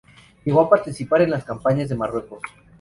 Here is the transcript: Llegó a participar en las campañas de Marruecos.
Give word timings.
Llegó 0.43 0.61
a 0.61 0.69
participar 0.71 1.21
en 1.21 1.29
las 1.29 1.43
campañas 1.45 1.89
de 1.89 1.95
Marruecos. 1.95 2.41